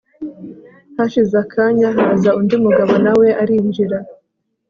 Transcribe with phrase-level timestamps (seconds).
[0.97, 3.97] hashize akanya haza undi mugabo nawe arinjira